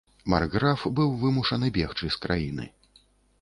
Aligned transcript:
Маркграф 0.33 0.85
быў 0.99 1.13
вымушаны 1.25 1.71
бегчы 1.77 2.11
з 2.17 2.23
краіны. 2.25 2.67